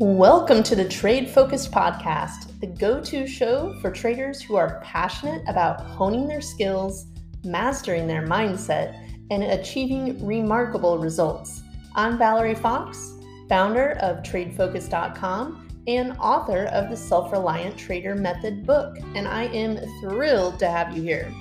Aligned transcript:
Welcome 0.00 0.64
to 0.64 0.74
the 0.74 0.88
Trade 0.88 1.30
Focused 1.30 1.70
Podcast, 1.70 2.58
the 2.58 2.66
go 2.66 3.00
to 3.02 3.28
show 3.28 3.78
for 3.80 3.92
traders 3.92 4.42
who 4.42 4.56
are 4.56 4.80
passionate 4.82 5.42
about 5.46 5.82
honing 5.82 6.26
their 6.26 6.40
skills, 6.40 7.06
mastering 7.44 8.08
their 8.08 8.26
mindset, 8.26 8.98
and 9.30 9.44
achieving 9.44 10.26
remarkable 10.26 10.98
results. 10.98 11.62
I'm 11.94 12.18
Valerie 12.18 12.56
Fox, 12.56 13.12
founder 13.48 13.92
of 14.00 14.24
TradeFocused.com 14.24 15.84
and 15.86 16.16
author 16.18 16.64
of 16.72 16.90
the 16.90 16.96
Self 16.96 17.30
Reliant 17.30 17.78
Trader 17.78 18.16
Method 18.16 18.66
book, 18.66 18.96
and 19.14 19.28
I 19.28 19.44
am 19.44 19.78
thrilled 20.00 20.58
to 20.58 20.68
have 20.68 20.96
you 20.96 21.04
here. 21.04 21.32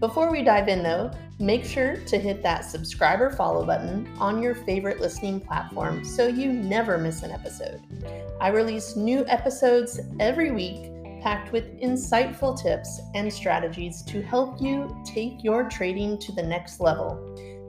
Before 0.00 0.32
we 0.32 0.42
dive 0.42 0.66
in, 0.66 0.82
though, 0.82 1.12
make 1.38 1.64
sure 1.64 1.96
to 1.96 2.18
hit 2.18 2.42
that 2.42 2.64
subscribe 2.64 3.20
or 3.20 3.30
follow 3.30 3.64
button 3.64 4.08
on 4.18 4.42
your 4.42 4.54
favorite 4.54 5.00
listening 5.00 5.40
platform 5.40 6.04
so 6.04 6.26
you 6.26 6.52
never 6.52 6.98
miss 6.98 7.22
an 7.22 7.30
episode. 7.30 7.80
I 8.40 8.48
release 8.48 8.96
new 8.96 9.26
episodes 9.26 10.00
every 10.20 10.50
week 10.50 10.90
packed 11.22 11.52
with 11.52 11.80
insightful 11.80 12.60
tips 12.60 13.00
and 13.14 13.32
strategies 13.32 14.02
to 14.02 14.22
help 14.22 14.60
you 14.60 14.94
take 15.04 15.42
your 15.42 15.68
trading 15.68 16.18
to 16.18 16.32
the 16.32 16.42
next 16.42 16.80
level. 16.80 17.18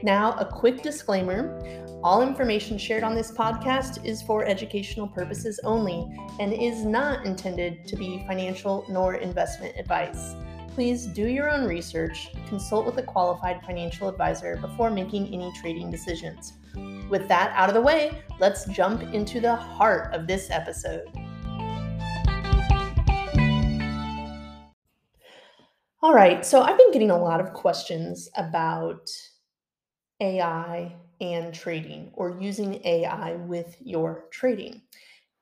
Now, 0.04 0.34
a 0.34 0.46
quick 0.46 0.82
disclaimer 0.82 1.58
all 2.04 2.22
information 2.22 2.78
shared 2.78 3.04
on 3.04 3.16
this 3.16 3.32
podcast 3.32 4.06
is 4.06 4.22
for 4.22 4.46
educational 4.46 5.08
purposes 5.08 5.60
only 5.64 6.08
and 6.40 6.54
is 6.54 6.86
not 6.86 7.26
intended 7.26 7.88
to 7.88 7.96
be 7.96 8.24
financial 8.28 8.86
nor 8.88 9.16
investment 9.16 9.74
advice. 9.76 10.36
Please 10.76 11.06
do 11.06 11.30
your 11.30 11.50
own 11.50 11.64
research, 11.64 12.34
consult 12.50 12.86
with 12.86 12.98
a 12.98 13.02
qualified 13.02 13.62
financial 13.66 14.10
advisor 14.10 14.58
before 14.58 14.92
making 14.92 15.34
any 15.34 15.50
trading 15.54 15.90
decisions. 15.90 16.52
With 17.10 17.30
that 17.30 17.54
out 17.56 17.70
of 17.70 17.76
the 17.76 17.82
way, 17.82 18.22
let's 18.42 18.66
jump 18.66 19.02
into 19.14 19.40
the 19.40 19.56
heart 19.56 20.14
of 20.14 20.28
this 20.28 20.52
episode. 20.52 21.06
All 26.04 26.14
right, 26.14 26.46
so 26.46 26.62
I've 26.62 26.78
been 26.78 26.92
getting 26.92 27.12
a 27.12 27.18
lot 27.18 27.40
of 27.40 27.54
questions 27.54 28.28
about 28.36 29.10
AI 30.20 30.94
and 31.22 31.54
trading 31.54 32.12
or 32.16 32.38
using 32.38 32.86
AI 32.86 33.36
with 33.48 33.78
your 33.80 34.26
trading. 34.30 34.82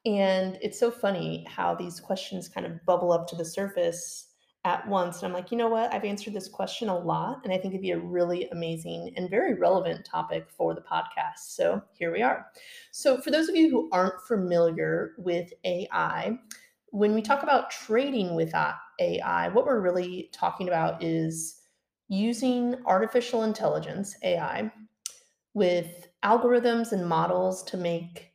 And 0.06 0.59
it's 0.62 0.80
so 0.80 0.92
funny 0.92 1.44
how 1.50 1.73
these 1.73 2.00
questions 2.00 2.47
kind 2.47 2.68
of 2.68 2.86
bubble 2.86 3.12
up 3.12 3.28
to 3.30 3.36
the 3.36 3.44
surface 3.44 4.33
at 4.66 4.88
once. 4.88 5.17
And 5.17 5.28
I'm 5.28 5.33
like, 5.33 5.52
you 5.52 5.58
know 5.58 5.67
what? 5.67 5.94
I've 5.94 6.06
answered 6.06 6.33
this 6.33 6.47
question 6.47 6.89
a 6.89 6.97
lot, 6.97 7.42
and 7.44 7.52
I 7.52 7.58
think 7.58 7.73
it'd 7.73 7.81
be 7.81 7.92
a 7.92 8.00
really 8.00 8.47
amazing 8.50 9.14
and 9.17 9.30
very 9.30 9.56
relevant 9.56 10.06
topic 10.06 10.47
for 10.50 10.73
the 10.73 10.81
podcast. 10.81 11.39
So 11.39 11.81
here 11.94 12.11
we 12.11 12.22
are. 12.22 12.47
So, 12.91 13.19
for 13.19 13.31
those 13.31 13.50
of 13.50 13.56
you 13.56 13.69
who 13.69 13.89
aren't 13.91 14.22
familiar 14.28 15.14
with 15.17 15.52
AI, 15.66 16.38
when 16.88 17.14
we 17.14 17.22
talk 17.22 17.44
about 17.44 17.72
trading 17.72 18.36
with 18.36 18.53
AI, 18.53 19.50
what 19.50 19.66
we're 19.66 19.81
really 19.81 20.30
talking 20.31 20.67
about 20.67 21.03
is 21.03 21.61
using 22.08 22.75
artificial 22.86 23.44
intelligence, 23.44 24.16
AI, 24.23 24.72
with 25.53 26.08
algorithms 26.23 26.91
and 26.91 27.08
models 27.08 27.64
to 27.64 27.78
make 27.78 28.33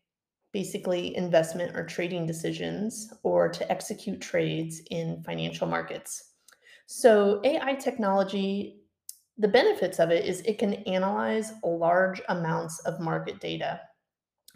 basically 0.52 1.16
investment 1.16 1.76
or 1.76 1.84
trading 1.84 2.26
decisions 2.26 3.12
or 3.22 3.48
to 3.48 3.70
execute 3.70 4.20
trades 4.20 4.80
in 4.90 5.22
financial 5.22 5.66
markets. 5.66 6.34
So, 6.86 7.40
AI 7.44 7.74
technology, 7.74 8.80
the 9.36 9.48
benefits 9.48 9.98
of 9.98 10.10
it 10.10 10.24
is 10.24 10.40
it 10.40 10.58
can 10.58 10.74
analyze 10.84 11.52
large 11.62 12.22
amounts 12.28 12.78
of 12.80 12.98
market 13.00 13.40
data. 13.40 13.80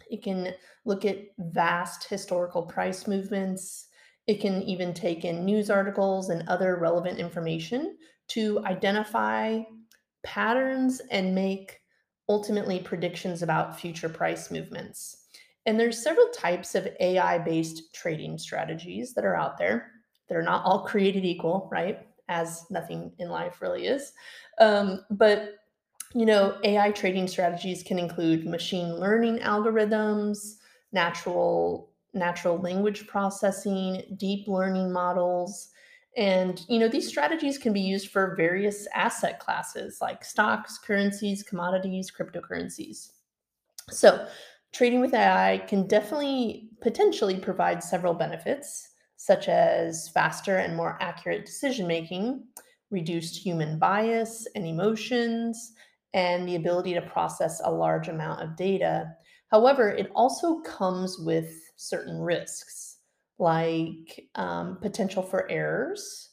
It 0.09 0.23
can 0.23 0.53
look 0.85 1.05
at 1.05 1.17
vast 1.37 2.09
historical 2.09 2.63
price 2.63 3.07
movements. 3.07 3.87
It 4.27 4.41
can 4.41 4.63
even 4.63 4.93
take 4.93 5.25
in 5.25 5.45
news 5.45 5.69
articles 5.69 6.29
and 6.29 6.47
other 6.49 6.75
relevant 6.77 7.19
information 7.19 7.97
to 8.29 8.63
identify 8.65 9.61
patterns 10.23 11.01
and 11.11 11.35
make 11.35 11.81
ultimately 12.29 12.79
predictions 12.79 13.43
about 13.43 13.79
future 13.79 14.09
price 14.09 14.49
movements. 14.49 15.22
And 15.65 15.79
there's 15.79 16.03
several 16.03 16.27
types 16.29 16.75
of 16.75 16.87
AI-based 16.99 17.93
trading 17.93 18.37
strategies 18.37 19.13
that 19.13 19.25
are 19.25 19.35
out 19.35 19.57
there. 19.57 19.91
They're 20.27 20.41
not 20.41 20.65
all 20.65 20.85
created 20.85 21.25
equal, 21.25 21.69
right? 21.71 22.07
As 22.27 22.65
nothing 22.69 23.11
in 23.19 23.29
life 23.29 23.61
really 23.61 23.87
is. 23.87 24.13
Um, 24.59 25.05
but 25.09 25.55
you 26.15 26.25
know, 26.25 26.57
AI 26.63 26.91
trading 26.91 27.27
strategies 27.27 27.81
can 27.81 27.97
include 27.97 28.45
machine 28.45 28.99
learning 28.99 29.39
algorithms, 29.39 30.57
natural 30.91 31.89
natural 32.13 32.59
language 32.59 33.07
processing, 33.07 34.03
deep 34.17 34.47
learning 34.47 34.91
models, 34.91 35.69
and 36.15 36.63
you 36.67 36.79
know, 36.79 36.87
these 36.87 37.07
strategies 37.07 37.57
can 37.57 37.73
be 37.73 37.81
used 37.81 38.09
for 38.09 38.35
various 38.35 38.87
asset 38.93 39.39
classes 39.39 39.99
like 40.01 40.23
stocks, 40.23 40.77
currencies, 40.77 41.41
commodities, 41.41 42.11
cryptocurrencies. 42.11 43.11
So, 43.89 44.27
trading 44.73 44.99
with 44.99 45.13
AI 45.13 45.63
can 45.67 45.87
definitely 45.87 46.69
potentially 46.81 47.37
provide 47.37 47.83
several 47.83 48.13
benefits, 48.13 48.89
such 49.17 49.47
as 49.47 50.09
faster 50.09 50.57
and 50.57 50.75
more 50.75 50.97
accurate 50.99 51.45
decision 51.45 51.87
making, 51.87 52.43
reduced 52.89 53.37
human 53.37 53.79
bias 53.79 54.47
and 54.55 54.65
emotions, 54.65 55.73
and 56.13 56.47
the 56.47 56.55
ability 56.55 56.93
to 56.93 57.01
process 57.01 57.61
a 57.63 57.71
large 57.71 58.07
amount 58.07 58.41
of 58.41 58.55
data. 58.55 59.11
However, 59.49 59.89
it 59.89 60.11
also 60.15 60.59
comes 60.61 61.17
with 61.19 61.53
certain 61.75 62.19
risks, 62.19 62.97
like 63.39 64.27
um, 64.35 64.77
potential 64.81 65.23
for 65.23 65.49
errors 65.49 66.31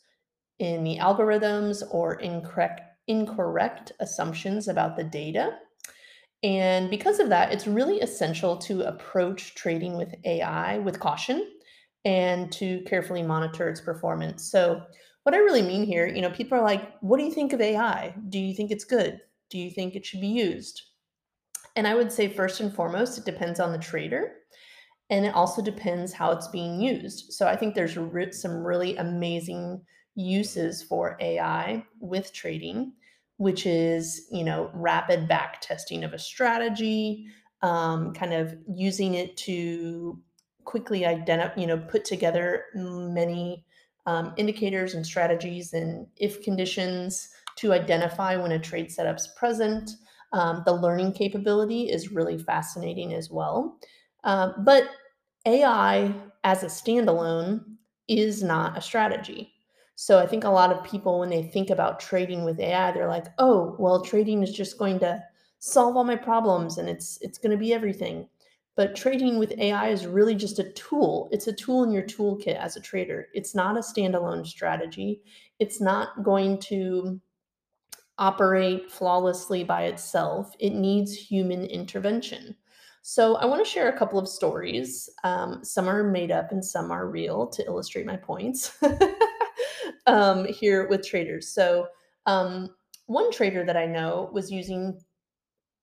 in 0.58 0.82
the 0.84 0.98
algorithms 0.98 1.82
or 1.90 2.14
incorrect, 2.14 2.82
incorrect 3.06 3.92
assumptions 4.00 4.68
about 4.68 4.96
the 4.96 5.04
data 5.04 5.58
and 6.42 6.88
because 6.88 7.20
of 7.20 7.28
that, 7.28 7.52
it's 7.52 7.66
really 7.66 8.00
essential 8.00 8.56
to 8.58 8.82
approach 8.82 9.54
trading 9.54 9.96
with 9.96 10.14
AI 10.24 10.78
with 10.78 11.00
caution 11.00 11.46
and 12.04 12.50
to 12.52 12.80
carefully 12.86 13.22
monitor 13.22 13.68
its 13.68 13.80
performance. 13.80 14.50
So, 14.50 14.82
what 15.24 15.34
I 15.34 15.38
really 15.38 15.60
mean 15.60 15.84
here, 15.84 16.06
you 16.06 16.22
know, 16.22 16.30
people 16.30 16.56
are 16.56 16.64
like, 16.64 16.92
what 17.02 17.18
do 17.18 17.24
you 17.24 17.32
think 17.32 17.52
of 17.52 17.60
AI? 17.60 18.14
Do 18.30 18.38
you 18.38 18.54
think 18.54 18.70
it's 18.70 18.84
good? 18.84 19.20
Do 19.50 19.58
you 19.58 19.70
think 19.70 19.94
it 19.94 20.06
should 20.06 20.22
be 20.22 20.28
used? 20.28 20.82
And 21.76 21.86
I 21.86 21.94
would 21.94 22.10
say, 22.10 22.26
first 22.26 22.60
and 22.60 22.74
foremost, 22.74 23.18
it 23.18 23.26
depends 23.26 23.60
on 23.60 23.70
the 23.70 23.78
trader. 23.78 24.32
And 25.10 25.26
it 25.26 25.34
also 25.34 25.60
depends 25.60 26.12
how 26.12 26.30
it's 26.32 26.48
being 26.48 26.80
used. 26.80 27.32
So 27.32 27.46
I 27.46 27.56
think 27.56 27.74
there's 27.74 27.98
some 28.40 28.66
really 28.66 28.96
amazing 28.96 29.82
uses 30.14 30.82
for 30.82 31.18
AI 31.20 31.84
with 32.00 32.32
trading 32.32 32.92
which 33.40 33.64
is 33.64 34.26
you 34.30 34.44
know 34.44 34.70
rapid 34.74 35.26
back 35.26 35.62
testing 35.62 36.04
of 36.04 36.12
a 36.12 36.18
strategy 36.18 37.24
um, 37.62 38.12
kind 38.12 38.34
of 38.34 38.54
using 38.68 39.14
it 39.14 39.34
to 39.34 40.20
quickly 40.64 41.06
identify 41.06 41.58
you 41.58 41.66
know 41.66 41.78
put 41.78 42.04
together 42.04 42.66
many 42.74 43.64
um, 44.04 44.34
indicators 44.36 44.92
and 44.92 45.06
strategies 45.06 45.72
and 45.72 46.06
if 46.16 46.42
conditions 46.42 47.30
to 47.56 47.72
identify 47.72 48.36
when 48.36 48.52
a 48.52 48.58
trade 48.58 48.92
setup's 48.92 49.28
present 49.38 49.90
um, 50.34 50.62
the 50.66 50.74
learning 50.74 51.12
capability 51.12 51.90
is 51.90 52.12
really 52.12 52.38
fascinating 52.38 53.14
as 53.14 53.30
well. 53.30 53.78
Uh, 54.22 54.52
but 54.58 54.84
ai 55.46 56.14
as 56.44 56.62
a 56.62 56.66
standalone 56.66 57.64
is 58.06 58.42
not 58.42 58.76
a 58.76 58.82
strategy 58.82 59.50
so 60.00 60.18
I 60.18 60.26
think 60.26 60.44
a 60.44 60.48
lot 60.48 60.72
of 60.72 60.82
people, 60.82 61.18
when 61.18 61.28
they 61.28 61.42
think 61.42 61.68
about 61.68 62.00
trading 62.00 62.42
with 62.42 62.58
AI, 62.58 62.90
they're 62.90 63.06
like, 63.06 63.26
"Oh, 63.38 63.76
well, 63.78 64.00
trading 64.00 64.42
is 64.42 64.50
just 64.50 64.78
going 64.78 64.98
to 65.00 65.22
solve 65.58 65.94
all 65.94 66.04
my 66.04 66.16
problems, 66.16 66.78
and 66.78 66.88
it's 66.88 67.18
it's 67.20 67.36
going 67.36 67.50
to 67.50 67.58
be 67.58 67.74
everything." 67.74 68.26
But 68.76 68.96
trading 68.96 69.38
with 69.38 69.52
AI 69.58 69.90
is 69.90 70.06
really 70.06 70.34
just 70.34 70.58
a 70.58 70.72
tool. 70.72 71.28
It's 71.32 71.48
a 71.48 71.52
tool 71.52 71.82
in 71.82 71.92
your 71.92 72.04
toolkit 72.04 72.56
as 72.56 72.76
a 72.76 72.80
trader. 72.80 73.28
It's 73.34 73.54
not 73.54 73.76
a 73.76 73.80
standalone 73.80 74.46
strategy. 74.46 75.20
It's 75.58 75.82
not 75.82 76.22
going 76.22 76.60
to 76.60 77.20
operate 78.16 78.90
flawlessly 78.90 79.64
by 79.64 79.82
itself. 79.84 80.54
It 80.58 80.70
needs 80.72 81.14
human 81.14 81.66
intervention. 81.66 82.56
So, 83.02 83.36
I 83.36 83.44
want 83.44 83.62
to 83.62 83.70
share 83.70 83.90
a 83.90 83.98
couple 83.98 84.18
of 84.18 84.28
stories. 84.30 85.10
Um, 85.24 85.62
some 85.62 85.90
are 85.90 86.04
made 86.04 86.30
up 86.30 86.52
and 86.52 86.64
some 86.64 86.90
are 86.90 87.06
real 87.06 87.48
to 87.48 87.66
illustrate 87.66 88.06
my 88.06 88.16
points. 88.16 88.78
um, 90.06 90.44
here 90.44 90.88
with 90.88 91.06
traders. 91.06 91.48
So, 91.48 91.88
um, 92.26 92.70
one 93.06 93.32
trader 93.32 93.64
that 93.64 93.76
I 93.76 93.86
know 93.86 94.30
was 94.32 94.52
using 94.52 95.00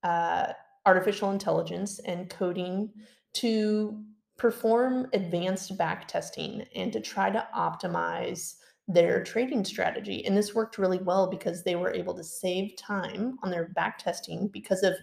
uh, 0.03 0.53
artificial 0.85 1.31
intelligence 1.31 1.99
and 1.99 2.29
coding 2.29 2.89
to 3.33 4.01
perform 4.37 5.07
advanced 5.13 5.77
back 5.77 6.07
testing 6.07 6.63
and 6.75 6.93
to 6.93 7.01
try 7.01 7.29
to 7.29 7.45
optimize 7.55 8.55
their 8.87 9.23
trading 9.23 9.65
strategy. 9.65 10.25
And 10.25 10.37
this 10.37 10.55
worked 10.55 10.77
really 10.77 10.99
well 10.99 11.27
because 11.27 11.63
they 11.63 11.75
were 11.75 11.91
able 11.91 12.13
to 12.13 12.23
save 12.23 12.77
time 12.77 13.37
on 13.43 13.51
their 13.51 13.69
back 13.69 13.97
testing 13.97 14.47
because 14.47 14.83
of 14.83 14.93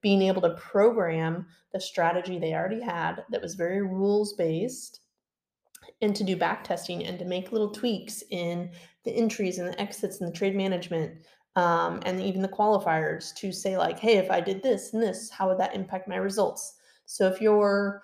being 0.00 0.22
able 0.22 0.40
to 0.42 0.54
program 0.54 1.46
the 1.72 1.80
strategy 1.80 2.38
they 2.38 2.54
already 2.54 2.80
had 2.80 3.24
that 3.30 3.42
was 3.42 3.54
very 3.54 3.82
rules 3.82 4.32
based 4.34 5.00
and 6.04 6.14
to 6.14 6.22
do 6.22 6.36
back 6.36 6.62
testing 6.62 7.04
and 7.04 7.18
to 7.18 7.24
make 7.24 7.50
little 7.50 7.70
tweaks 7.70 8.22
in 8.30 8.70
the 9.04 9.10
entries 9.10 9.58
and 9.58 9.68
the 9.68 9.80
exits 9.80 10.20
and 10.20 10.28
the 10.28 10.36
trade 10.36 10.54
management 10.54 11.26
um, 11.56 12.00
and 12.04 12.20
even 12.20 12.42
the 12.42 12.48
qualifiers 12.48 13.34
to 13.34 13.52
say 13.52 13.78
like 13.78 13.98
hey 13.98 14.16
if 14.18 14.30
i 14.30 14.40
did 14.40 14.62
this 14.62 14.92
and 14.92 15.02
this 15.02 15.30
how 15.30 15.48
would 15.48 15.58
that 15.58 15.74
impact 15.74 16.06
my 16.06 16.16
results? 16.16 16.74
So 17.06 17.26
if 17.28 17.40
you're 17.40 18.02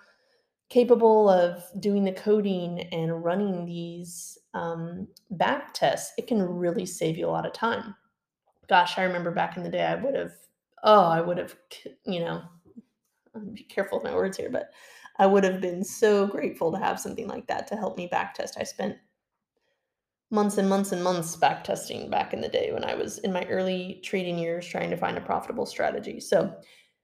capable 0.69 1.29
of 1.29 1.63
doing 1.79 2.03
the 2.03 2.13
coding 2.13 2.81
and 2.91 3.23
running 3.23 3.65
these 3.65 4.37
um, 4.53 5.07
back 5.31 5.73
tests 5.73 6.13
it 6.17 6.27
can 6.27 6.41
really 6.41 6.85
save 6.85 7.17
you 7.17 7.27
a 7.27 7.29
lot 7.29 7.45
of 7.45 7.53
time. 7.53 7.95
Gosh 8.67 8.97
i 8.97 9.03
remember 9.03 9.31
back 9.31 9.57
in 9.57 9.63
the 9.63 9.69
day 9.69 9.85
i 9.85 9.95
would 9.95 10.15
have 10.15 10.33
oh 10.83 11.05
i 11.05 11.21
would 11.21 11.37
have 11.37 11.55
you 12.05 12.21
know 12.21 12.41
be 13.53 13.63
careful 13.63 13.97
with 13.97 14.03
my 14.03 14.13
words 14.13 14.37
here 14.37 14.49
but 14.49 14.71
I 15.21 15.27
would 15.27 15.43
have 15.43 15.61
been 15.61 15.83
so 15.83 16.25
grateful 16.25 16.71
to 16.71 16.79
have 16.79 16.99
something 16.99 17.27
like 17.27 17.45
that 17.45 17.67
to 17.67 17.75
help 17.75 17.95
me 17.95 18.07
back 18.07 18.33
test. 18.33 18.57
I 18.59 18.63
spent 18.63 18.97
months 20.31 20.57
and 20.57 20.67
months 20.67 20.93
and 20.93 21.03
months 21.03 21.35
back 21.35 21.63
testing 21.63 22.09
back 22.09 22.33
in 22.33 22.41
the 22.41 22.49
day 22.49 22.71
when 22.71 22.83
I 22.83 22.95
was 22.95 23.19
in 23.19 23.31
my 23.31 23.43
early 23.43 24.01
trading 24.03 24.39
years 24.39 24.65
trying 24.65 24.89
to 24.89 24.97
find 24.97 25.19
a 25.19 25.21
profitable 25.21 25.67
strategy. 25.67 26.19
So 26.19 26.51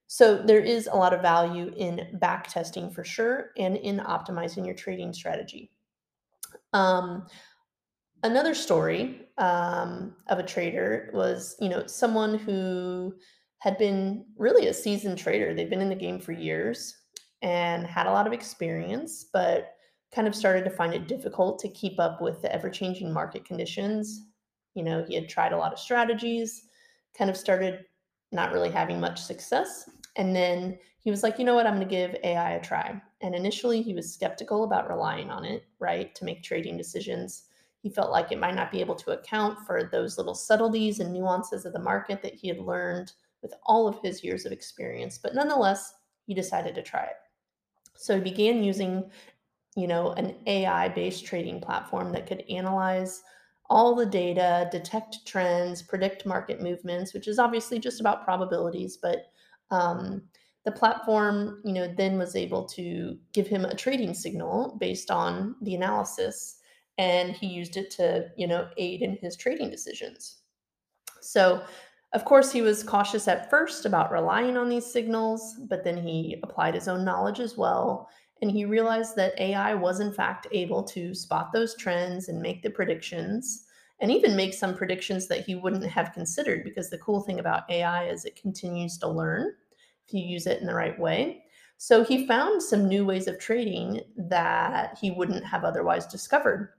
so 0.08 0.42
there 0.42 0.58
is 0.58 0.88
a 0.88 0.96
lot 0.96 1.14
of 1.14 1.22
value 1.22 1.72
in 1.76 2.08
back 2.14 2.48
testing 2.48 2.90
for 2.90 3.04
sure 3.04 3.50
and 3.56 3.76
in 3.76 3.98
optimizing 3.98 4.66
your 4.66 4.74
trading 4.74 5.12
strategy. 5.12 5.70
Um, 6.72 7.28
another 8.24 8.54
story 8.54 9.28
um, 9.38 10.16
of 10.26 10.40
a 10.40 10.42
trader 10.42 11.10
was, 11.14 11.54
you 11.60 11.68
know, 11.68 11.86
someone 11.86 12.36
who 12.36 13.14
had 13.60 13.78
been 13.78 14.24
really 14.36 14.66
a 14.66 14.74
seasoned 14.74 15.18
trader. 15.18 15.54
They've 15.54 15.70
been 15.70 15.82
in 15.82 15.88
the 15.88 15.94
game 15.94 16.18
for 16.18 16.32
years 16.32 16.97
and 17.42 17.86
had 17.86 18.06
a 18.06 18.12
lot 18.12 18.26
of 18.26 18.32
experience, 18.32 19.26
but 19.32 19.74
kind 20.14 20.26
of 20.26 20.34
started 20.34 20.64
to 20.64 20.70
find 20.70 20.94
it 20.94 21.06
difficult 21.06 21.58
to 21.60 21.68
keep 21.68 22.00
up 22.00 22.20
with 22.20 22.40
the 22.42 22.52
ever 22.52 22.70
changing 22.70 23.12
market 23.12 23.44
conditions. 23.44 24.26
You 24.74 24.82
know, 24.82 25.04
he 25.06 25.14
had 25.14 25.28
tried 25.28 25.52
a 25.52 25.56
lot 25.56 25.72
of 25.72 25.78
strategies, 25.78 26.64
kind 27.16 27.30
of 27.30 27.36
started 27.36 27.84
not 28.32 28.52
really 28.52 28.70
having 28.70 29.00
much 29.00 29.20
success. 29.20 29.88
And 30.16 30.34
then 30.34 30.78
he 31.00 31.10
was 31.10 31.22
like, 31.22 31.38
you 31.38 31.44
know 31.44 31.54
what, 31.54 31.66
I'm 31.66 31.76
going 31.76 31.88
to 31.88 31.94
give 31.94 32.16
AI 32.24 32.52
a 32.52 32.62
try. 32.62 33.00
And 33.20 33.34
initially, 33.34 33.82
he 33.82 33.94
was 33.94 34.12
skeptical 34.12 34.64
about 34.64 34.88
relying 34.88 35.30
on 35.30 35.44
it, 35.44 35.64
right, 35.78 36.14
to 36.14 36.24
make 36.24 36.42
trading 36.42 36.76
decisions. 36.76 37.44
He 37.82 37.90
felt 37.90 38.10
like 38.10 38.32
it 38.32 38.40
might 38.40 38.54
not 38.54 38.72
be 38.72 38.80
able 38.80 38.96
to 38.96 39.12
account 39.12 39.58
for 39.66 39.88
those 39.90 40.18
little 40.18 40.34
subtleties 40.34 41.00
and 41.00 41.12
nuances 41.12 41.64
of 41.64 41.72
the 41.72 41.78
market 41.78 42.22
that 42.22 42.34
he 42.34 42.48
had 42.48 42.58
learned 42.58 43.12
with 43.42 43.54
all 43.64 43.86
of 43.86 44.00
his 44.02 44.24
years 44.24 44.44
of 44.44 44.52
experience. 44.52 45.18
But 45.18 45.34
nonetheless, 45.34 45.94
he 46.26 46.34
decided 46.34 46.74
to 46.74 46.82
try 46.82 47.04
it. 47.04 47.16
So 47.98 48.14
he 48.14 48.20
began 48.20 48.62
using, 48.62 49.10
you 49.76 49.88
know, 49.88 50.12
an 50.12 50.36
AI-based 50.46 51.26
trading 51.26 51.60
platform 51.60 52.12
that 52.12 52.28
could 52.28 52.44
analyze 52.48 53.22
all 53.68 53.96
the 53.96 54.06
data, 54.06 54.68
detect 54.70 55.26
trends, 55.26 55.82
predict 55.82 56.24
market 56.24 56.62
movements, 56.62 57.12
which 57.12 57.26
is 57.26 57.40
obviously 57.40 57.80
just 57.80 58.00
about 58.00 58.24
probabilities, 58.24 58.96
but 58.96 59.32
um, 59.72 60.22
the 60.64 60.70
platform, 60.70 61.60
you 61.64 61.72
know, 61.72 61.92
then 61.96 62.18
was 62.18 62.36
able 62.36 62.64
to 62.66 63.18
give 63.32 63.48
him 63.48 63.64
a 63.64 63.74
trading 63.74 64.14
signal 64.14 64.76
based 64.80 65.10
on 65.10 65.56
the 65.62 65.74
analysis, 65.74 66.60
and 66.98 67.32
he 67.32 67.48
used 67.48 67.76
it 67.76 67.90
to, 67.90 68.28
you 68.36 68.46
know, 68.46 68.68
aid 68.76 69.02
in 69.02 69.18
his 69.20 69.36
trading 69.36 69.70
decisions. 69.70 70.36
So 71.20 71.62
of 72.14 72.24
course, 72.24 72.50
he 72.50 72.62
was 72.62 72.82
cautious 72.82 73.28
at 73.28 73.50
first 73.50 73.84
about 73.84 74.12
relying 74.12 74.56
on 74.56 74.68
these 74.68 74.90
signals, 74.90 75.56
but 75.68 75.84
then 75.84 75.96
he 75.96 76.38
applied 76.42 76.74
his 76.74 76.88
own 76.88 77.04
knowledge 77.04 77.38
as 77.38 77.56
well. 77.56 78.08
And 78.40 78.50
he 78.50 78.64
realized 78.64 79.14
that 79.16 79.38
AI 79.38 79.74
was, 79.74 80.00
in 80.00 80.12
fact, 80.12 80.46
able 80.52 80.82
to 80.84 81.14
spot 81.14 81.52
those 81.52 81.76
trends 81.76 82.28
and 82.28 82.40
make 82.40 82.62
the 82.62 82.70
predictions, 82.70 83.66
and 84.00 84.10
even 84.10 84.36
make 84.36 84.54
some 84.54 84.74
predictions 84.74 85.26
that 85.26 85.44
he 85.44 85.56
wouldn't 85.56 85.84
have 85.84 86.14
considered. 86.14 86.64
Because 86.64 86.88
the 86.88 86.98
cool 86.98 87.20
thing 87.20 87.40
about 87.40 87.70
AI 87.70 88.08
is 88.08 88.24
it 88.24 88.40
continues 88.40 88.96
to 88.98 89.08
learn 89.08 89.52
if 90.06 90.14
you 90.14 90.22
use 90.22 90.46
it 90.46 90.60
in 90.60 90.66
the 90.66 90.74
right 90.74 90.98
way. 90.98 91.42
So 91.76 92.02
he 92.02 92.26
found 92.26 92.62
some 92.62 92.88
new 92.88 93.04
ways 93.04 93.26
of 93.26 93.38
trading 93.38 94.00
that 94.16 94.96
he 94.98 95.10
wouldn't 95.10 95.44
have 95.44 95.64
otherwise 95.64 96.06
discovered. 96.06 96.70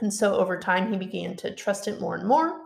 And 0.00 0.12
so 0.12 0.34
over 0.36 0.58
time, 0.58 0.90
he 0.90 0.98
began 0.98 1.36
to 1.36 1.54
trust 1.54 1.86
it 1.86 2.00
more 2.00 2.16
and 2.16 2.26
more 2.26 2.60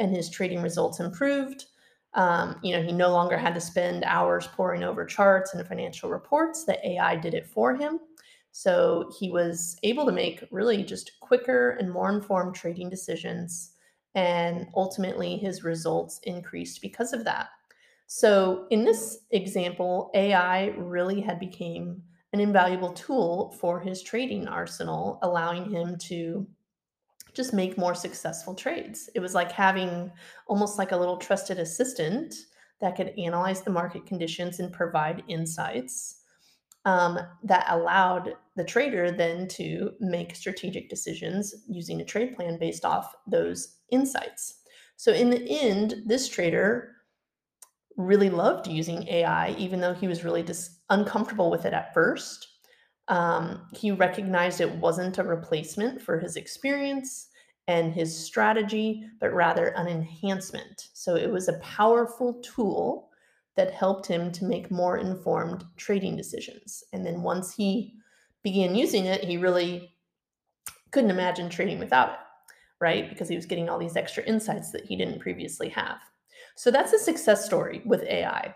and 0.00 0.14
his 0.14 0.28
trading 0.28 0.62
results 0.62 0.98
improved. 0.98 1.66
Um, 2.14 2.56
you 2.62 2.74
know, 2.74 2.82
he 2.82 2.90
no 2.90 3.10
longer 3.10 3.38
had 3.38 3.54
to 3.54 3.60
spend 3.60 4.02
hours 4.02 4.48
poring 4.48 4.82
over 4.82 5.04
charts 5.04 5.54
and 5.54 5.66
financial 5.66 6.10
reports. 6.10 6.64
The 6.64 6.84
AI 6.88 7.16
did 7.16 7.34
it 7.34 7.46
for 7.46 7.76
him. 7.76 8.00
So 8.50 9.12
he 9.18 9.30
was 9.30 9.78
able 9.84 10.04
to 10.06 10.12
make 10.12 10.42
really 10.50 10.82
just 10.82 11.12
quicker 11.20 11.76
and 11.78 11.90
more 11.90 12.10
informed 12.10 12.56
trading 12.56 12.90
decisions. 12.90 13.74
And 14.16 14.66
ultimately, 14.74 15.36
his 15.36 15.62
results 15.62 16.18
increased 16.24 16.82
because 16.82 17.12
of 17.12 17.24
that. 17.24 17.50
So 18.08 18.66
in 18.70 18.84
this 18.84 19.18
example, 19.30 20.10
AI 20.14 20.74
really 20.76 21.20
had 21.20 21.38
became 21.38 22.02
an 22.32 22.40
invaluable 22.40 22.92
tool 22.92 23.54
for 23.60 23.78
his 23.78 24.02
trading 24.02 24.48
arsenal, 24.48 25.20
allowing 25.22 25.70
him 25.70 25.96
to 25.98 26.44
just 27.34 27.52
make 27.52 27.78
more 27.78 27.94
successful 27.94 28.54
trades. 28.54 29.08
It 29.14 29.20
was 29.20 29.34
like 29.34 29.52
having 29.52 30.10
almost 30.46 30.78
like 30.78 30.92
a 30.92 30.96
little 30.96 31.16
trusted 31.16 31.58
assistant 31.58 32.34
that 32.80 32.96
could 32.96 33.12
analyze 33.18 33.62
the 33.62 33.70
market 33.70 34.06
conditions 34.06 34.60
and 34.60 34.72
provide 34.72 35.22
insights 35.28 36.20
um, 36.84 37.18
that 37.44 37.66
allowed 37.68 38.34
the 38.56 38.64
trader 38.64 39.10
then 39.10 39.46
to 39.48 39.92
make 40.00 40.34
strategic 40.34 40.88
decisions 40.88 41.54
using 41.68 42.00
a 42.00 42.04
trade 42.04 42.34
plan 42.34 42.58
based 42.58 42.84
off 42.84 43.14
those 43.26 43.76
insights. 43.90 44.60
So, 44.96 45.12
in 45.12 45.30
the 45.30 45.46
end, 45.48 46.02
this 46.06 46.28
trader 46.28 46.96
really 47.96 48.30
loved 48.30 48.66
using 48.66 49.06
AI, 49.08 49.50
even 49.58 49.80
though 49.80 49.94
he 49.94 50.08
was 50.08 50.24
really 50.24 50.42
dis- 50.42 50.78
uncomfortable 50.88 51.50
with 51.50 51.64
it 51.64 51.74
at 51.74 51.92
first. 51.92 52.48
Um, 53.10 53.66
he 53.72 53.90
recognized 53.90 54.60
it 54.60 54.70
wasn't 54.76 55.18
a 55.18 55.24
replacement 55.24 56.00
for 56.00 56.20
his 56.20 56.36
experience 56.36 57.28
and 57.66 57.92
his 57.92 58.16
strategy, 58.16 59.04
but 59.20 59.34
rather 59.34 59.68
an 59.68 59.88
enhancement. 59.88 60.88
So 60.92 61.16
it 61.16 61.30
was 61.30 61.48
a 61.48 61.58
powerful 61.58 62.34
tool 62.34 63.10
that 63.56 63.74
helped 63.74 64.06
him 64.06 64.30
to 64.32 64.44
make 64.44 64.70
more 64.70 64.96
informed 64.98 65.64
trading 65.76 66.16
decisions. 66.16 66.84
And 66.92 67.04
then 67.04 67.22
once 67.22 67.52
he 67.52 67.94
began 68.44 68.76
using 68.76 69.06
it, 69.06 69.24
he 69.24 69.36
really 69.36 69.92
couldn't 70.92 71.10
imagine 71.10 71.50
trading 71.50 71.80
without 71.80 72.10
it, 72.10 72.18
right? 72.80 73.10
Because 73.10 73.28
he 73.28 73.36
was 73.36 73.46
getting 73.46 73.68
all 73.68 73.78
these 73.78 73.96
extra 73.96 74.22
insights 74.22 74.70
that 74.70 74.84
he 74.84 74.94
didn't 74.94 75.18
previously 75.18 75.68
have. 75.70 75.98
So 76.54 76.70
that's 76.70 76.92
a 76.92 76.98
success 76.98 77.44
story 77.44 77.82
with 77.84 78.04
AI. 78.04 78.54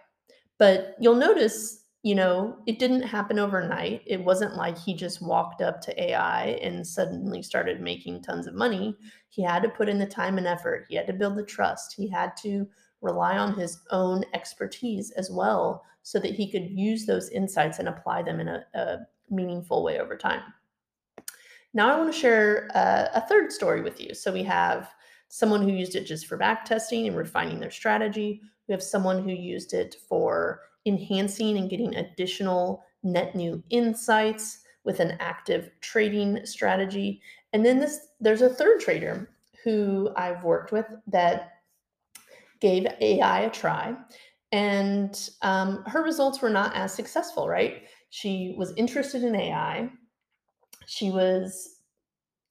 But 0.58 0.94
you'll 1.00 1.16
notice 1.16 1.83
you 2.04 2.14
know, 2.14 2.58
it 2.66 2.78
didn't 2.78 3.00
happen 3.00 3.38
overnight. 3.38 4.02
It 4.04 4.23
wasn't 4.23 4.56
like 4.56 4.76
he 4.76 4.92
just 4.92 5.23
walked 5.23 5.62
up 5.62 5.80
to 5.80 6.02
AI 6.02 6.58
and 6.62 6.87
suddenly 6.87 7.42
started 7.42 7.80
making 7.80 8.20
tons 8.20 8.46
of 8.46 8.52
money. 8.52 8.94
He 9.30 9.42
had 9.42 9.62
to 9.62 9.70
put 9.70 9.88
in 9.88 9.99
the 9.99 10.04
time 10.04 10.37
and 10.37 10.46
effort. 10.46 10.84
He 10.90 10.96
had 10.96 11.06
to 11.06 11.14
build 11.14 11.34
the 11.34 11.42
trust. 11.42 11.94
He 11.96 12.06
had 12.06 12.37
to 12.42 12.68
rely 13.00 13.38
on 13.38 13.54
his 13.54 13.78
own 13.90 14.23
expertise 14.34 15.12
as 15.12 15.30
well 15.30 15.82
so 16.02 16.18
that 16.18 16.34
he 16.34 16.52
could 16.52 16.70
use 16.70 17.06
those 17.06 17.30
insights 17.30 17.78
and 17.78 17.88
apply 17.88 18.23
them 18.23 18.38
in 18.38 18.49
a, 18.49 18.66
a 18.75 18.99
meaningful 19.30 19.82
way 19.82 19.99
over 19.99 20.14
time. 20.14 20.42
Now, 21.73 21.90
I 21.90 21.99
want 21.99 22.12
to 22.12 22.20
share 22.20 22.68
a, 22.75 23.12
a 23.14 23.26
third 23.30 23.50
story 23.50 23.80
with 23.80 23.99
you. 23.99 24.12
So, 24.12 24.30
we 24.30 24.42
have 24.42 24.90
someone 25.28 25.62
who 25.62 25.73
used 25.73 25.96
it 25.96 26.04
just 26.04 26.26
for 26.26 26.37
back 26.37 26.66
testing 26.66 27.08
and 27.08 27.16
refining 27.16 27.61
their 27.61 27.70
strategy. 27.70 28.42
We 28.68 28.73
have 28.73 28.82
someone 28.82 29.25
who 29.25 29.30
used 29.30 29.73
it 29.73 29.96
for 30.06 30.61
enhancing 30.86 31.56
and 31.56 31.70
getting 31.70 31.94
additional 31.96 32.84
net 33.02 33.34
new 33.34 33.62
insights 33.70 34.60
with 34.84 35.00
an 35.00 35.16
active 35.20 35.70
trading 35.80 36.44
strategy. 36.44 37.20
And 37.52 37.64
then 37.64 37.78
this 37.78 38.08
there's 38.20 38.42
a 38.42 38.48
third 38.48 38.80
trader 38.80 39.30
who 39.62 40.10
I've 40.16 40.44
worked 40.44 40.72
with 40.72 40.86
that 41.06 41.52
gave 42.60 42.86
AI 43.00 43.40
a 43.40 43.50
try, 43.50 43.94
and 44.52 45.30
um, 45.42 45.82
her 45.86 46.02
results 46.02 46.40
were 46.40 46.50
not 46.50 46.74
as 46.74 46.92
successful. 46.94 47.48
Right? 47.48 47.82
She 48.10 48.54
was 48.56 48.72
interested 48.76 49.24
in 49.24 49.34
AI. 49.34 49.90
She 50.86 51.10
was 51.10 51.70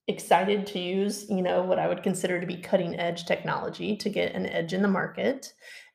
excited 0.06 0.66
to 0.66 0.78
use, 0.78 1.26
you 1.30 1.40
know, 1.40 1.62
what 1.62 1.78
I 1.78 1.88
would 1.88 2.02
consider 2.02 2.38
to 2.38 2.46
be 2.46 2.56
cutting 2.56 2.98
edge 3.00 3.24
technology 3.24 3.96
to 3.96 4.10
get 4.10 4.34
an 4.34 4.46
edge 4.46 4.74
in 4.74 4.82
the 4.82 4.88
market 4.88 5.54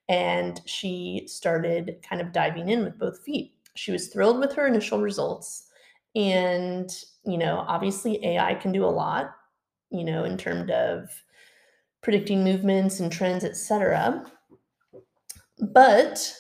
and 0.10 0.62
she 0.66 1.24
started 1.28 1.98
kind 2.08 2.22
of 2.22 2.34
diving 2.34 2.70
in 2.70 2.84
with 2.84 2.98
both 2.98 3.24
feet. 3.24 3.54
She 3.76 3.92
was 3.92 4.08
thrilled 4.08 4.40
with 4.40 4.54
her 4.54 4.68
initial 4.68 5.00
results. 5.00 5.68
And, 6.16 6.92
you 7.24 7.38
know, 7.38 7.64
obviously 7.68 8.26
AI 8.26 8.56
can 8.56 8.72
do 8.72 8.84
a 8.84 8.88
lot, 8.88 9.36
you 9.92 10.04
know, 10.04 10.24
in 10.24 10.36
terms 10.36 10.72
of 10.74 11.10
predicting 12.02 12.44
movements 12.44 13.00
and 13.00 13.12
trends, 13.12 13.44
etc. 13.44 14.26
But 15.60 16.34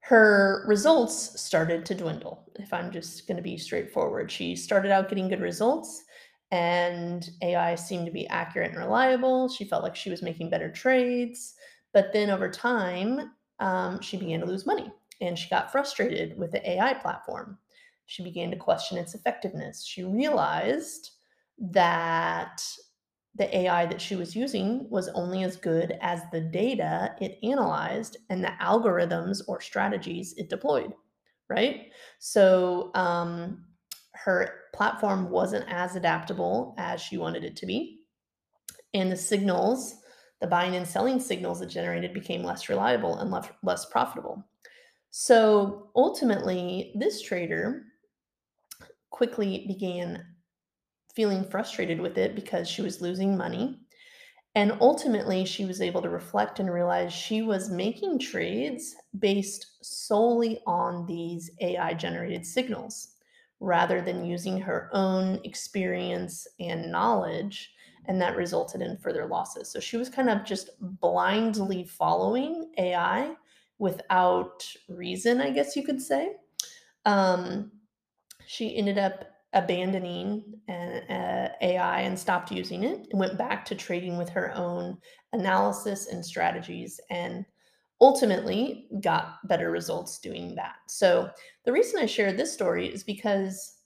her 0.00 0.64
results 0.66 1.40
started 1.40 1.86
to 1.86 1.94
dwindle. 1.94 2.50
If 2.56 2.72
I'm 2.74 2.90
just 2.90 3.26
going 3.26 3.36
to 3.36 3.42
be 3.42 3.56
straightforward, 3.56 4.30
she 4.30 4.56
started 4.56 4.92
out 4.92 5.08
getting 5.08 5.28
good 5.28 5.40
results 5.40 6.04
and 6.50 7.28
AI 7.42 7.74
seemed 7.74 8.06
to 8.06 8.12
be 8.12 8.26
accurate 8.28 8.70
and 8.70 8.78
reliable. 8.78 9.48
She 9.48 9.64
felt 9.64 9.82
like 9.82 9.96
she 9.96 10.10
was 10.10 10.22
making 10.22 10.50
better 10.50 10.70
trades. 10.70 11.54
But 11.92 12.12
then 12.12 12.30
over 12.30 12.50
time, 12.50 13.32
um, 13.60 14.00
she 14.00 14.16
began 14.16 14.40
to 14.40 14.46
lose 14.46 14.66
money 14.66 14.92
and 15.20 15.38
she 15.38 15.48
got 15.48 15.72
frustrated 15.72 16.38
with 16.38 16.52
the 16.52 16.70
AI 16.70 16.94
platform. 16.94 17.58
She 18.06 18.22
began 18.22 18.50
to 18.50 18.56
question 18.56 18.98
its 18.98 19.14
effectiveness. 19.14 19.84
She 19.84 20.04
realized 20.04 21.10
that 21.58 22.62
the 23.34 23.54
AI 23.56 23.86
that 23.86 24.00
she 24.00 24.16
was 24.16 24.34
using 24.34 24.88
was 24.90 25.08
only 25.10 25.44
as 25.44 25.56
good 25.56 25.96
as 26.00 26.22
the 26.32 26.40
data 26.40 27.14
it 27.20 27.38
analyzed 27.42 28.16
and 28.30 28.42
the 28.42 28.52
algorithms 28.60 29.42
or 29.46 29.60
strategies 29.60 30.34
it 30.36 30.48
deployed, 30.48 30.92
right? 31.48 31.92
So 32.18 32.90
um, 32.94 33.64
her 34.14 34.62
platform 34.74 35.30
wasn't 35.30 35.66
as 35.68 35.94
adaptable 35.94 36.74
as 36.78 37.00
she 37.00 37.18
wanted 37.18 37.44
it 37.44 37.56
to 37.56 37.66
be. 37.66 38.00
And 38.94 39.12
the 39.12 39.16
signals, 39.16 39.96
the 40.40 40.46
buying 40.46 40.76
and 40.76 40.86
selling 40.86 41.20
signals 41.20 41.60
it 41.60 41.66
generated 41.66 42.12
became 42.12 42.42
less 42.42 42.68
reliable 42.68 43.18
and 43.18 43.30
less, 43.30 43.48
less 43.62 43.86
profitable. 43.86 44.44
So 45.10 45.90
ultimately, 45.96 46.92
this 46.94 47.22
trader 47.22 47.84
quickly 49.10 49.64
began 49.66 50.24
feeling 51.14 51.42
frustrated 51.42 52.00
with 52.00 52.18
it 52.18 52.34
because 52.34 52.68
she 52.68 52.82
was 52.82 53.00
losing 53.00 53.36
money. 53.36 53.80
And 54.54 54.76
ultimately, 54.80 55.44
she 55.44 55.64
was 55.64 55.80
able 55.80 56.02
to 56.02 56.08
reflect 56.08 56.60
and 56.60 56.72
realize 56.72 57.12
she 57.12 57.42
was 57.42 57.70
making 57.70 58.18
trades 58.18 58.94
based 59.18 59.78
solely 59.82 60.60
on 60.66 61.06
these 61.06 61.50
AI 61.60 61.94
generated 61.94 62.46
signals 62.46 63.14
rather 63.60 64.00
than 64.00 64.24
using 64.24 64.58
her 64.60 64.90
own 64.92 65.40
experience 65.44 66.46
and 66.60 66.90
knowledge. 66.90 67.72
And 68.08 68.20
that 68.20 68.36
resulted 68.36 68.80
in 68.80 68.96
further 68.96 69.26
losses. 69.26 69.70
So 69.70 69.80
she 69.80 69.96
was 69.96 70.08
kind 70.08 70.28
of 70.28 70.44
just 70.44 70.70
blindly 70.80 71.84
following 71.84 72.72
AI 72.78 73.34
without 73.78 74.66
reason, 74.88 75.40
I 75.40 75.50
guess 75.50 75.76
you 75.76 75.84
could 75.84 76.00
say. 76.00 76.32
Um, 77.04 77.70
she 78.46 78.76
ended 78.76 78.98
up 78.98 79.26
abandoning 79.52 80.42
an, 80.68 81.02
uh, 81.10 81.52
AI 81.60 82.00
and 82.00 82.18
stopped 82.18 82.50
using 82.50 82.84
it 82.84 83.06
and 83.10 83.20
went 83.20 83.38
back 83.38 83.64
to 83.66 83.74
trading 83.74 84.18
with 84.18 84.28
her 84.28 84.52
own 84.54 84.98
analysis 85.32 86.08
and 86.08 86.24
strategies 86.24 87.00
and 87.10 87.44
ultimately 88.00 88.88
got 89.00 89.46
better 89.48 89.70
results 89.70 90.18
doing 90.18 90.54
that. 90.54 90.76
So, 90.86 91.30
the 91.64 91.72
reason 91.72 92.00
I 92.00 92.06
shared 92.06 92.36
this 92.36 92.52
story 92.52 92.86
is 92.86 93.02
because 93.02 93.78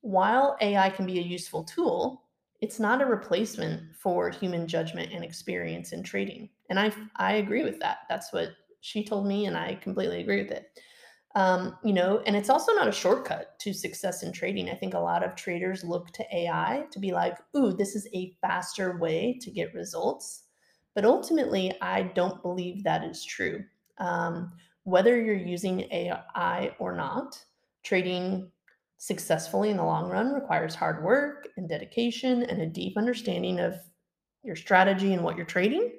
while 0.00 0.56
AI 0.60 0.90
can 0.90 1.06
be 1.06 1.18
a 1.18 1.22
useful 1.22 1.64
tool, 1.64 2.24
it's 2.60 2.78
not 2.78 3.00
a 3.00 3.06
replacement 3.06 3.96
for 3.96 4.30
human 4.30 4.66
judgment 4.66 5.12
and 5.12 5.24
experience 5.24 5.92
in 5.92 6.02
trading. 6.02 6.50
And 6.68 6.78
I 6.78 6.92
I 7.16 7.34
agree 7.34 7.64
with 7.64 7.80
that. 7.80 8.00
That's 8.08 8.32
what 8.32 8.50
she 8.80 9.04
told 9.04 9.26
me 9.26 9.46
and 9.46 9.56
I 9.56 9.74
completely 9.76 10.20
agree 10.20 10.42
with 10.42 10.52
it. 10.52 10.80
Um, 11.36 11.78
you 11.84 11.92
know, 11.92 12.22
and 12.26 12.34
it's 12.34 12.50
also 12.50 12.72
not 12.72 12.88
a 12.88 12.92
shortcut 12.92 13.58
to 13.60 13.72
success 13.72 14.24
in 14.24 14.32
trading. 14.32 14.68
I 14.68 14.74
think 14.74 14.94
a 14.94 14.98
lot 14.98 15.22
of 15.22 15.36
traders 15.36 15.84
look 15.84 16.10
to 16.12 16.36
AI 16.36 16.86
to 16.90 16.98
be 16.98 17.12
like, 17.12 17.38
ooh, 17.56 17.72
this 17.72 17.94
is 17.94 18.08
a 18.12 18.36
faster 18.40 18.98
way 18.98 19.38
to 19.40 19.50
get 19.50 19.72
results. 19.72 20.44
But 20.94 21.04
ultimately, 21.04 21.72
I 21.80 22.02
don't 22.02 22.42
believe 22.42 22.82
that 22.82 23.04
is 23.04 23.24
true. 23.24 23.64
Um, 23.98 24.52
whether 24.82 25.20
you're 25.20 25.36
using 25.36 25.82
AI 25.92 26.74
or 26.80 26.96
not, 26.96 27.44
trading 27.84 28.50
successfully 29.00 29.70
in 29.70 29.78
the 29.78 29.82
long 29.82 30.10
run 30.10 30.34
requires 30.34 30.74
hard 30.74 31.02
work 31.02 31.48
and 31.56 31.66
dedication 31.66 32.42
and 32.42 32.60
a 32.60 32.66
deep 32.66 32.98
understanding 32.98 33.58
of 33.58 33.80
your 34.42 34.54
strategy 34.54 35.14
and 35.14 35.24
what 35.24 35.38
you're 35.38 35.46
trading. 35.46 35.90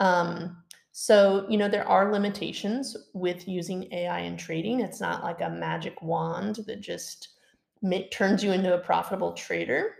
Um, 0.00 0.56
so, 0.92 1.46
you 1.50 1.58
know, 1.58 1.68
there 1.68 1.86
are 1.86 2.10
limitations 2.10 2.96
with 3.12 3.46
using 3.46 3.92
AI 3.92 4.20
in 4.20 4.38
trading. 4.38 4.80
It's 4.80 4.98
not 4.98 5.22
like 5.22 5.42
a 5.42 5.50
magic 5.50 6.00
wand 6.00 6.60
that 6.66 6.80
just 6.80 7.28
turns 8.10 8.42
you 8.42 8.52
into 8.52 8.74
a 8.74 8.80
profitable 8.80 9.34
trader. 9.34 9.94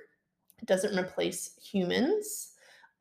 It 0.58 0.64
doesn't 0.66 0.98
replace 0.98 1.60
humans. 1.62 2.52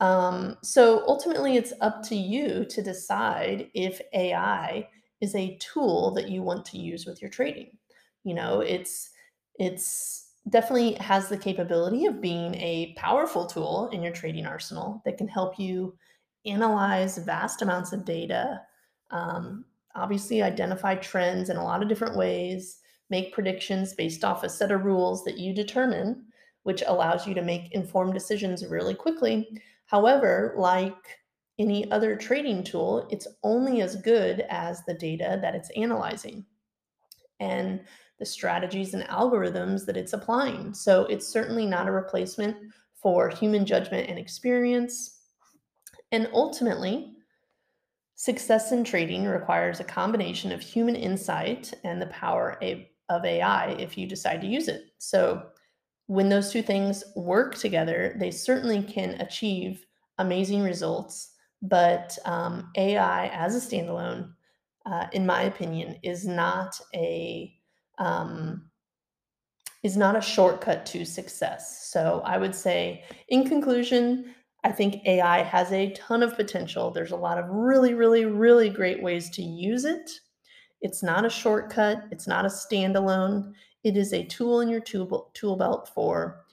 Um, 0.01 0.57
so 0.61 1.05
ultimately, 1.07 1.55
it's 1.55 1.73
up 1.79 2.03
to 2.09 2.15
you 2.15 2.65
to 2.65 2.81
decide 2.81 3.69
if 3.73 4.01
AI 4.13 4.89
is 5.21 5.35
a 5.35 5.57
tool 5.61 6.11
that 6.15 6.29
you 6.29 6.41
want 6.41 6.65
to 6.65 6.77
use 6.77 7.05
with 7.05 7.21
your 7.21 7.31
trading. 7.31 7.77
You 8.25 8.33
know, 8.33 8.59
it's 8.59 9.10
it's 9.55 10.29
definitely 10.49 10.93
has 10.95 11.29
the 11.29 11.37
capability 11.37 12.05
of 12.05 12.21
being 12.21 12.55
a 12.55 12.93
powerful 12.97 13.45
tool 13.45 13.89
in 13.91 14.01
your 14.01 14.11
trading 14.11 14.45
arsenal 14.45 15.01
that 15.05 15.17
can 15.17 15.27
help 15.27 15.59
you 15.59 15.95
analyze 16.45 17.17
vast 17.19 17.61
amounts 17.61 17.93
of 17.93 18.05
data, 18.05 18.59
um, 19.11 19.65
obviously 19.95 20.41
identify 20.41 20.95
trends 20.95 21.49
in 21.49 21.57
a 21.57 21.63
lot 21.63 21.83
of 21.83 21.89
different 21.89 22.17
ways, 22.17 22.79
make 23.09 23.33
predictions 23.33 23.93
based 23.93 24.23
off 24.23 24.43
a 24.43 24.49
set 24.49 24.71
of 24.71 24.83
rules 24.83 25.23
that 25.23 25.37
you 25.37 25.53
determine, 25.53 26.25
which 26.63 26.81
allows 26.87 27.27
you 27.27 27.33
to 27.35 27.41
make 27.41 27.71
informed 27.73 28.13
decisions 28.13 28.65
really 28.65 28.95
quickly. 28.95 29.47
However, 29.85 30.55
like 30.57 30.95
any 31.59 31.91
other 31.91 32.15
trading 32.15 32.63
tool, 32.63 33.07
it's 33.11 33.27
only 33.43 33.81
as 33.81 33.95
good 33.97 34.45
as 34.49 34.83
the 34.85 34.93
data 34.95 35.37
that 35.41 35.53
it's 35.53 35.69
analyzing 35.75 36.45
and 37.41 37.81
the 38.21 38.25
strategies 38.27 38.93
and 38.93 39.03
algorithms 39.05 39.83
that 39.87 39.97
it's 39.97 40.13
applying. 40.13 40.75
So 40.75 41.05
it's 41.05 41.27
certainly 41.27 41.65
not 41.65 41.87
a 41.87 41.91
replacement 41.91 42.55
for 42.93 43.29
human 43.29 43.65
judgment 43.65 44.07
and 44.11 44.19
experience. 44.19 45.21
And 46.11 46.29
ultimately, 46.31 47.13
success 48.13 48.71
in 48.71 48.83
trading 48.83 49.25
requires 49.25 49.79
a 49.79 49.83
combination 49.83 50.51
of 50.51 50.61
human 50.61 50.95
insight 50.95 51.73
and 51.83 51.99
the 51.99 52.07
power 52.07 52.59
of 53.09 53.25
AI 53.25 53.71
if 53.79 53.97
you 53.97 54.05
decide 54.05 54.39
to 54.41 54.47
use 54.47 54.67
it. 54.67 54.91
So, 54.99 55.47
when 56.05 56.29
those 56.29 56.51
two 56.51 56.61
things 56.61 57.03
work 57.15 57.55
together, 57.55 58.15
they 58.19 58.29
certainly 58.29 58.83
can 58.83 59.19
achieve 59.19 59.83
amazing 60.19 60.61
results. 60.61 61.31
But 61.63 62.19
um, 62.25 62.69
AI 62.77 63.29
as 63.29 63.55
a 63.55 63.75
standalone, 63.75 64.33
uh, 64.85 65.07
in 65.11 65.25
my 65.25 65.43
opinion, 65.43 65.97
is 66.03 66.27
not 66.27 66.79
a 66.93 67.55
um, 68.01 68.63
is 69.83 69.95
not 69.95 70.17
a 70.17 70.21
shortcut 70.21 70.85
to 70.87 71.05
success. 71.05 71.89
So 71.91 72.21
I 72.25 72.37
would 72.37 72.55
say, 72.55 73.03
in 73.29 73.47
conclusion, 73.47 74.33
I 74.63 74.71
think 74.71 75.05
AI 75.05 75.43
has 75.43 75.71
a 75.71 75.91
ton 75.91 76.23
of 76.23 76.35
potential. 76.35 76.91
There's 76.91 77.11
a 77.11 77.15
lot 77.15 77.37
of 77.37 77.45
really, 77.49 77.93
really, 77.93 78.25
really 78.25 78.69
great 78.69 79.01
ways 79.01 79.29
to 79.31 79.43
use 79.43 79.85
it. 79.85 80.09
It's 80.81 81.03
not 81.03 81.25
a 81.25 81.29
shortcut, 81.29 82.03
it's 82.11 82.27
not 82.27 82.45
a 82.45 82.49
standalone. 82.49 83.53
It 83.83 83.97
is 83.97 84.13
a 84.13 84.25
tool 84.25 84.61
in 84.61 84.69
your 84.69 84.79
tool, 84.79 85.31
tool 85.33 85.55
belt 85.55 85.89
for 85.93 86.43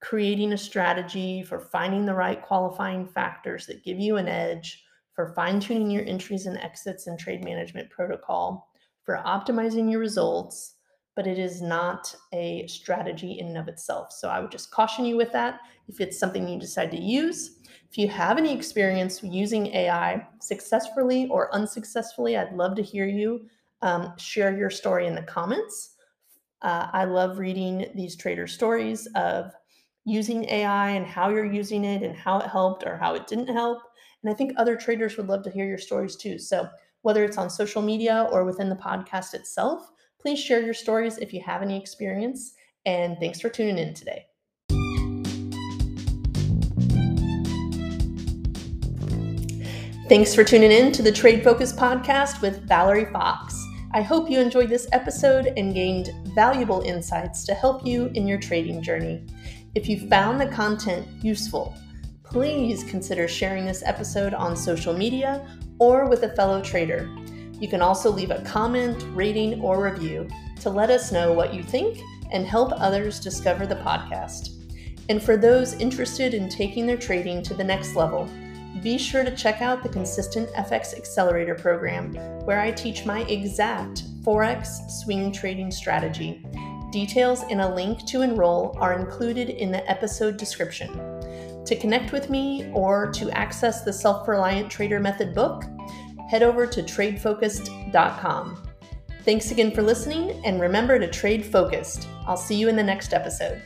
creating 0.00 0.52
a 0.52 0.58
strategy, 0.58 1.42
for 1.42 1.58
finding 1.58 2.04
the 2.04 2.14
right 2.14 2.40
qualifying 2.40 3.06
factors 3.06 3.66
that 3.66 3.84
give 3.84 3.98
you 3.98 4.16
an 4.16 4.28
edge, 4.28 4.84
for 5.14 5.32
fine 5.34 5.58
tuning 5.58 5.90
your 5.90 6.04
entries 6.04 6.44
and 6.44 6.58
exits 6.58 7.06
and 7.06 7.18
trade 7.18 7.44
management 7.44 7.88
protocol, 7.88 8.70
for 9.06 9.22
optimizing 9.24 9.90
your 9.90 10.00
results, 10.00 10.74
but 11.14 11.26
it 11.26 11.38
is 11.38 11.62
not 11.62 12.14
a 12.34 12.66
strategy 12.66 13.38
in 13.38 13.46
and 13.46 13.56
of 13.56 13.68
itself. 13.68 14.12
So 14.12 14.28
I 14.28 14.40
would 14.40 14.50
just 14.50 14.72
caution 14.72 15.06
you 15.06 15.16
with 15.16 15.32
that 15.32 15.60
if 15.88 16.00
it's 16.00 16.18
something 16.18 16.46
you 16.46 16.58
decide 16.58 16.90
to 16.90 17.00
use. 17.00 17.60
If 17.88 17.96
you 17.96 18.08
have 18.08 18.36
any 18.36 18.52
experience 18.52 19.22
using 19.22 19.68
AI 19.68 20.26
successfully 20.40 21.28
or 21.28 21.54
unsuccessfully, 21.54 22.36
I'd 22.36 22.52
love 22.52 22.74
to 22.76 22.82
hear 22.82 23.06
you 23.06 23.46
um, 23.80 24.12
share 24.18 24.56
your 24.56 24.70
story 24.70 25.06
in 25.06 25.14
the 25.14 25.22
comments. 25.22 25.94
Uh, 26.62 26.88
I 26.92 27.04
love 27.04 27.38
reading 27.38 27.86
these 27.94 28.16
trader 28.16 28.46
stories 28.46 29.06
of 29.14 29.52
using 30.04 30.44
AI 30.48 30.90
and 30.90 31.06
how 31.06 31.30
you're 31.30 31.50
using 31.50 31.84
it 31.84 32.02
and 32.02 32.16
how 32.16 32.38
it 32.40 32.46
helped 32.48 32.84
or 32.84 32.96
how 32.96 33.14
it 33.14 33.26
didn't 33.26 33.48
help. 33.48 33.78
And 34.22 34.32
I 34.32 34.34
think 34.34 34.52
other 34.56 34.76
traders 34.76 35.16
would 35.16 35.28
love 35.28 35.44
to 35.44 35.50
hear 35.50 35.66
your 35.66 35.78
stories 35.78 36.16
too. 36.16 36.38
So 36.38 36.68
whether 37.06 37.24
it's 37.24 37.38
on 37.38 37.48
social 37.48 37.80
media 37.80 38.28
or 38.32 38.44
within 38.44 38.68
the 38.68 38.76
podcast 38.76 39.32
itself, 39.32 39.92
Please 40.26 40.40
share 40.40 40.60
your 40.60 40.74
stories 40.74 41.18
if 41.18 41.32
you 41.32 41.40
have 41.40 41.62
any 41.62 41.78
experience. 41.78 42.54
And 42.84 43.16
thanks 43.20 43.40
for 43.40 43.48
tuning 43.48 43.78
in 43.78 43.94
today. 43.94 44.26
Thanks 50.08 50.34
for 50.34 50.42
tuning 50.42 50.72
in 50.72 50.90
to 50.90 51.02
the 51.02 51.12
Trade 51.12 51.44
Focused 51.44 51.76
podcast 51.76 52.40
with 52.40 52.66
Valerie 52.66 53.12
Fox. 53.12 53.56
I 53.92 54.02
hope 54.02 54.28
you 54.28 54.40
enjoyed 54.40 54.68
this 54.68 54.88
episode 54.90 55.52
and 55.56 55.72
gained 55.72 56.10
valuable 56.34 56.80
insights 56.80 57.44
to 57.44 57.54
help 57.54 57.86
you 57.86 58.06
in 58.14 58.26
your 58.26 58.38
trading 58.38 58.82
journey. 58.82 59.24
If 59.76 59.88
you 59.88 60.08
found 60.08 60.40
the 60.40 60.48
content 60.48 61.06
useful, 61.22 61.72
please 62.24 62.82
consider 62.82 63.28
sharing 63.28 63.64
this 63.64 63.84
episode 63.84 64.34
on 64.34 64.56
social 64.56 64.92
media 64.92 65.46
or 65.78 66.08
with 66.08 66.22
a 66.22 66.34
fellow 66.34 66.62
trader. 66.62 67.08
You 67.60 67.68
can 67.68 67.82
also 67.82 68.10
leave 68.10 68.30
a 68.30 68.42
comment, 68.42 69.04
rating, 69.14 69.60
or 69.60 69.82
review 69.82 70.28
to 70.60 70.70
let 70.70 70.90
us 70.90 71.12
know 71.12 71.32
what 71.32 71.54
you 71.54 71.62
think 71.62 72.00
and 72.32 72.46
help 72.46 72.72
others 72.72 73.20
discover 73.20 73.66
the 73.66 73.76
podcast. 73.76 74.50
And 75.08 75.22
for 75.22 75.36
those 75.36 75.74
interested 75.74 76.34
in 76.34 76.48
taking 76.48 76.86
their 76.86 76.96
trading 76.96 77.42
to 77.44 77.54
the 77.54 77.64
next 77.64 77.94
level, 77.94 78.28
be 78.82 78.98
sure 78.98 79.24
to 79.24 79.34
check 79.34 79.62
out 79.62 79.82
the 79.82 79.88
Consistent 79.88 80.50
FX 80.50 80.94
Accelerator 80.96 81.54
program, 81.54 82.14
where 82.44 82.60
I 82.60 82.70
teach 82.70 83.06
my 83.06 83.22
exact 83.22 84.02
Forex 84.22 84.90
swing 84.90 85.32
trading 85.32 85.70
strategy. 85.70 86.44
Details 86.92 87.42
and 87.50 87.60
a 87.60 87.74
link 87.74 88.04
to 88.06 88.22
enroll 88.22 88.76
are 88.78 88.98
included 88.98 89.48
in 89.48 89.70
the 89.70 89.88
episode 89.90 90.36
description. 90.36 91.15
To 91.66 91.76
connect 91.76 92.12
with 92.12 92.30
me 92.30 92.70
or 92.72 93.10
to 93.12 93.30
access 93.32 93.82
the 93.82 93.92
Self 93.92 94.28
Reliant 94.28 94.70
Trader 94.70 95.00
Method 95.00 95.34
book, 95.34 95.64
head 96.30 96.42
over 96.42 96.66
to 96.66 96.82
tradefocused.com. 96.82 98.62
Thanks 99.24 99.50
again 99.50 99.72
for 99.72 99.82
listening, 99.82 100.40
and 100.44 100.60
remember 100.60 101.00
to 101.00 101.08
trade 101.08 101.44
focused. 101.44 102.06
I'll 102.24 102.36
see 102.36 102.54
you 102.54 102.68
in 102.68 102.76
the 102.76 102.82
next 102.84 103.12
episode. 103.12 103.60